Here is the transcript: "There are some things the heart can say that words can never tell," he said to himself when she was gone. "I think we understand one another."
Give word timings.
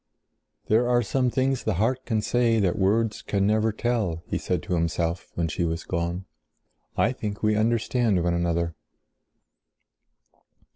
"There 0.65 0.89
are 0.89 1.03
some 1.03 1.29
things 1.29 1.63
the 1.63 1.75
heart 1.75 2.05
can 2.07 2.23
say 2.23 2.59
that 2.59 2.75
words 2.75 3.21
can 3.21 3.45
never 3.45 3.71
tell," 3.71 4.23
he 4.25 4.39
said 4.39 4.63
to 4.63 4.73
himself 4.73 5.29
when 5.35 5.47
she 5.47 5.63
was 5.63 5.83
gone. 5.83 6.25
"I 6.97 7.11
think 7.11 7.43
we 7.43 7.55
understand 7.55 8.23
one 8.23 8.33
another." 8.33 8.73